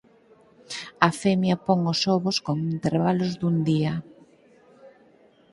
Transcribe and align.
A 1.07 1.09
femia 1.21 1.55
pon 1.65 1.79
os 1.93 2.01
ovos 2.15 2.37
con 2.45 2.57
intervalos 2.75 3.31
dun 3.41 3.55
día. 3.69 3.93